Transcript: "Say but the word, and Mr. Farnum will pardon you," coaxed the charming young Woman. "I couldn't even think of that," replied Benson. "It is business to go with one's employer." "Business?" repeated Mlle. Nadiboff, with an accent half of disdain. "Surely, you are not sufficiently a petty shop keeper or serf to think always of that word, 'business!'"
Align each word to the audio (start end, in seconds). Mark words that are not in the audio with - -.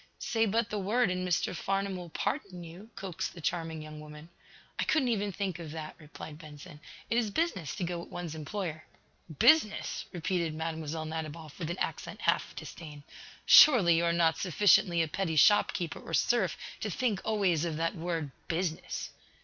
"Say 0.17 0.47
but 0.47 0.71
the 0.71 0.79
word, 0.79 1.11
and 1.11 1.27
Mr. 1.27 1.55
Farnum 1.55 1.95
will 1.95 2.09
pardon 2.09 2.63
you," 2.63 2.89
coaxed 2.95 3.35
the 3.35 3.39
charming 3.39 3.83
young 3.83 3.99
Woman. 3.99 4.29
"I 4.79 4.83
couldn't 4.83 5.09
even 5.09 5.31
think 5.31 5.59
of 5.59 5.69
that," 5.73 5.93
replied 5.99 6.39
Benson. 6.39 6.79
"It 7.11 7.19
is 7.19 7.29
business 7.29 7.75
to 7.75 7.83
go 7.83 7.99
with 7.99 8.09
one's 8.09 8.33
employer." 8.33 8.83
"Business?" 9.37 10.05
repeated 10.11 10.55
Mlle. 10.55 11.05
Nadiboff, 11.05 11.59
with 11.59 11.69
an 11.69 11.77
accent 11.77 12.21
half 12.21 12.49
of 12.49 12.55
disdain. 12.55 13.03
"Surely, 13.45 13.95
you 13.95 14.05
are 14.05 14.11
not 14.11 14.39
sufficiently 14.39 15.03
a 15.03 15.07
petty 15.07 15.35
shop 15.35 15.71
keeper 15.71 15.99
or 15.99 16.15
serf 16.15 16.57
to 16.79 16.89
think 16.89 17.21
always 17.23 17.63
of 17.63 17.77
that 17.77 17.93
word, 17.93 18.31
'business!'" 18.47 19.11